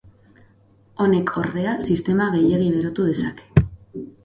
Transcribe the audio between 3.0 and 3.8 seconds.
dezake.